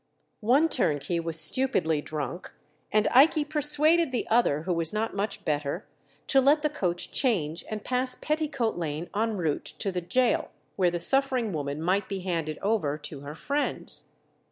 One 0.39 0.67
turnkey 0.67 1.19
was 1.19 1.39
stupidly 1.39 2.01
drunk, 2.01 2.55
and 2.91 3.07
Ikey 3.11 3.45
persuaded 3.45 4.11
the 4.11 4.27
other, 4.31 4.63
who 4.63 4.73
was 4.73 4.91
not 4.91 5.15
much 5.15 5.45
better, 5.45 5.85
to 6.25 6.41
let 6.41 6.63
the 6.63 6.71
coach 6.71 7.11
change 7.11 7.63
and 7.69 7.83
pass 7.83 8.15
Petticoat 8.15 8.77
Lane 8.77 9.11
en 9.15 9.37
route 9.37 9.65
to 9.77 9.91
the 9.91 10.01
gaol, 10.01 10.49
where 10.75 10.89
the 10.89 10.99
suffering 10.99 11.53
woman 11.53 11.79
might 11.83 12.09
be 12.09 12.21
handed 12.21 12.57
over 12.63 12.97
to 12.97 13.19
her 13.19 13.35
friends. 13.35 14.05